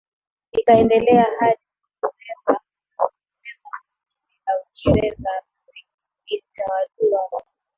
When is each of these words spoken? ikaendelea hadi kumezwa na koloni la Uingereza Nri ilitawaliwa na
ikaendelea 0.51 1.27
hadi 1.39 1.61
kumezwa 2.01 2.61
na 2.97 3.05
koloni 3.05 3.83
la 4.45 4.53
Uingereza 4.55 5.29
Nri 5.67 5.85
ilitawaliwa 6.25 7.21
na 7.31 7.45